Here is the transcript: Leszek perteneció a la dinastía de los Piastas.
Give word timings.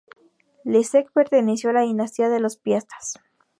Leszek 0.63 1.09
perteneció 1.11 1.69
a 1.69 1.73
la 1.73 1.81
dinastía 1.81 2.27
de 2.27 2.39
los 2.39 2.57
Piastas. 2.57 3.19